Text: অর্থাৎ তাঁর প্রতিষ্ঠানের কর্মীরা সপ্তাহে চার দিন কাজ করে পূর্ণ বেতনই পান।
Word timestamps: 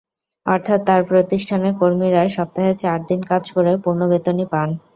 অর্থাৎ 0.45 0.79
তাঁর 0.87 1.01
প্রতিষ্ঠানের 1.09 1.73
কর্মীরা 1.81 2.21
সপ্তাহে 2.29 2.73
চার 2.83 2.99
দিন 3.09 3.19
কাজ 3.31 3.43
করে 3.55 3.71
পূর্ণ 3.83 4.01
বেতনই 4.11 4.47
পান। 4.53 4.69